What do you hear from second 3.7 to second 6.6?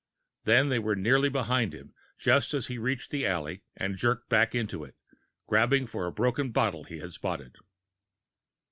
and jerked back into it, grabbing for a broken